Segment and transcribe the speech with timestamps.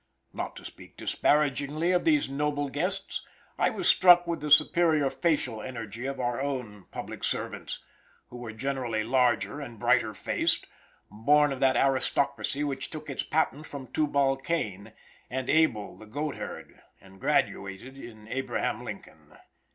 [0.33, 3.23] Not to speak disparagingly of these noble guests,
[3.59, 7.83] I was struck with the superior facial energy of our own public servants,
[8.29, 10.65] who were generally larger, and brighter faced,
[11.11, 14.91] born of that aristocracy which took its patent from Tubal Cain,
[15.29, 19.37] and Abel the goatherd, and graduated in Abraham Lincoln.